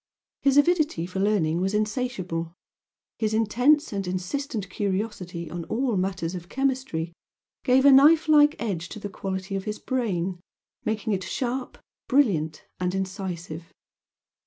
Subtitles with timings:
[0.41, 2.55] His avidity for learning was insatiable,
[3.19, 7.13] his intense and insistent curiosity on all matters of chemistry
[7.63, 10.39] gave a knife like edge to the quality of his brain,
[10.83, 11.77] making it sharp,
[12.07, 13.71] brilliant and incisive.